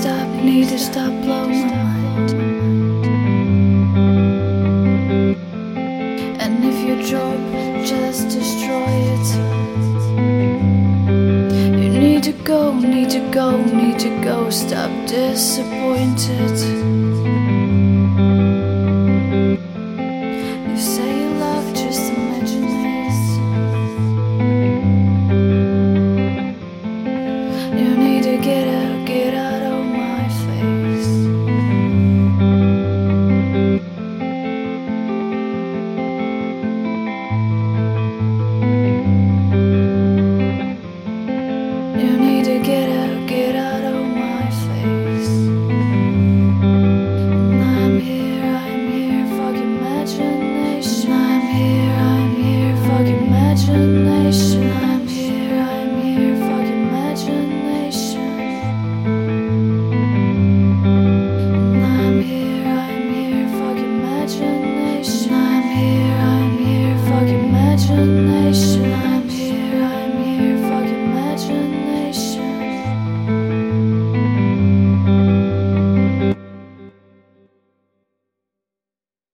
stop, 0.00 0.28
need 0.42 0.66
to 0.66 0.78
stop, 0.78 1.12
blow 1.24 1.46
my 1.46 1.64
mind. 1.64 2.30
And 6.40 6.64
if 6.64 6.88
your 6.88 7.02
job 7.02 7.38
just 7.84 8.30
destroy 8.30 8.92
it, 9.14 9.28
you 11.82 11.90
need 11.90 12.22
to 12.22 12.32
go, 12.32 12.72
need 12.78 13.10
to 13.10 13.20
go, 13.30 13.62
need 13.62 13.98
to 13.98 14.08
go, 14.24 14.48
stop 14.48 14.90
disappointed. 15.06 17.39